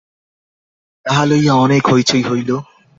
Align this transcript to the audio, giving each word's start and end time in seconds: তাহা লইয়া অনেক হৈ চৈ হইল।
তাহা 1.05 1.23
লইয়া 1.25 1.53
অনেক 1.55 1.83
হৈ 1.87 2.01
চৈ 2.03 2.21
হইল। 2.23 2.49